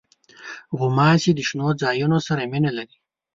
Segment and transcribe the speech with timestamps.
[0.77, 2.97] غوماشې د شنو ځایونو سره مینه لري.